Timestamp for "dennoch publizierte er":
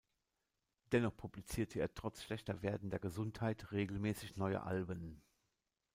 0.91-1.93